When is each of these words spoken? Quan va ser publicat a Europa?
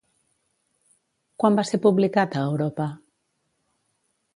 Quan 1.43 1.59
va 1.61 1.67
ser 1.73 1.81
publicat 1.85 2.41
a 2.41 2.49
Europa? 2.51 2.93